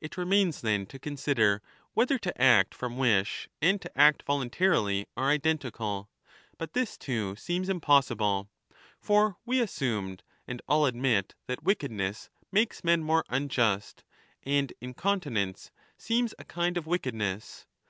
It 0.00 0.16
remains 0.16 0.62
then 0.62 0.86
to 0.86 0.98
consider 0.98 1.60
whether 1.92 2.16
to 2.18 2.40
act 2.42 2.74
from 2.74 2.96
wish 2.96 3.46
30 3.60 3.70
and 3.70 3.80
to 3.82 3.98
act 4.00 4.22
voluntarily 4.22 5.06
are 5.18 5.28
identical. 5.28 6.08
But 6.56 6.72
this 6.72 6.96
too 6.96 7.36
seems 7.36 7.68
impossible. 7.68 8.48
For 9.02 9.36
we 9.44 9.60
assumed 9.60 10.22
and 10.48 10.62
all 10.66 10.86
admit 10.86 11.34
that 11.46 11.62
wickedness 11.62 12.30
makes 12.50 12.82
men 12.84 13.02
more 13.02 13.26
unjust, 13.28 14.02
and 14.44 14.72
incontinence 14.80 15.72
seems 15.98 16.34
a 16.38 16.44
kind 16.44 16.78
ot 16.78 16.86
wickedness. 16.86 17.66